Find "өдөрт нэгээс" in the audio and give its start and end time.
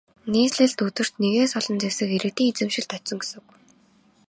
0.87-1.51